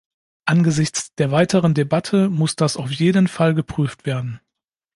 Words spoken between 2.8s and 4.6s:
jeden Fall geprüft werden.